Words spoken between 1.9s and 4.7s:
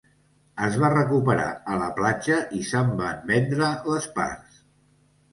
platja i se'n van vendre les parts.